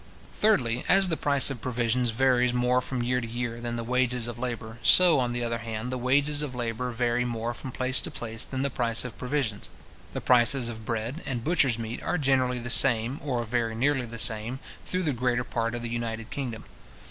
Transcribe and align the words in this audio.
Thirdly, 0.33 0.83
as 0.89 1.09
the 1.09 1.15
price 1.15 1.51
of 1.51 1.61
provisions 1.61 2.09
varies 2.09 2.55
more 2.55 2.81
from 2.81 3.03
year 3.03 3.21
to 3.21 3.27
year 3.27 3.61
than 3.61 3.75
the 3.75 3.83
wages 3.83 4.27
of 4.27 4.39
labour, 4.39 4.79
so, 4.81 5.19
on 5.19 5.31
the 5.31 5.43
other 5.43 5.59
hand, 5.59 5.91
the 5.91 5.97
wages 5.99 6.41
of 6.41 6.55
labour 6.55 6.89
vary 6.89 7.23
more 7.23 7.53
from 7.53 7.71
place 7.71 8.01
to 8.01 8.09
place 8.09 8.43
than 8.43 8.63
the 8.63 8.71
price 8.71 9.05
of 9.05 9.15
provisions. 9.19 9.69
The 10.13 10.21
prices 10.21 10.69
of 10.69 10.87
bread 10.87 11.21
and 11.27 11.43
butchers' 11.43 11.77
meat 11.77 12.01
are 12.01 12.17
generally 12.17 12.57
the 12.57 12.71
same, 12.71 13.19
or 13.23 13.43
very 13.45 13.75
nearly 13.75 14.07
the 14.07 14.17
same, 14.17 14.57
through 14.83 15.03
the 15.03 15.13
greater 15.13 15.43
part 15.43 15.75
of 15.75 15.83
the 15.83 15.89
united 15.89 16.31
kingdom. 16.31 16.63